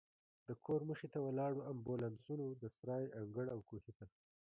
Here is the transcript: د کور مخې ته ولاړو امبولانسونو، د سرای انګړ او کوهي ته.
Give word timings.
د 0.47 0.49
کور 0.65 0.81
مخې 0.89 1.07
ته 1.13 1.19
ولاړو 1.23 1.67
امبولانسونو، 1.71 2.45
د 2.61 2.63
سرای 2.77 3.03
انګړ 3.19 3.45
او 3.53 3.59
کوهي 3.69 3.91
ته. 3.97 4.05